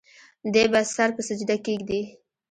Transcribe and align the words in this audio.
دے 0.53 0.63
به 0.71 0.79
سر 0.95 1.09
پۀ 1.15 1.21
سجده 1.27 1.55
کيږدي 1.65 2.01